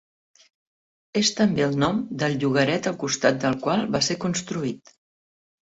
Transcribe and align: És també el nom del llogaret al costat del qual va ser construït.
És 1.21 1.29
també 1.41 1.65
el 1.67 1.77
nom 1.85 2.01
del 2.23 2.39
llogaret 2.45 2.91
al 2.93 2.99
costat 3.05 3.41
del 3.47 3.61
qual 3.69 3.87
va 3.99 4.07
ser 4.11 4.21
construït. 4.27 4.99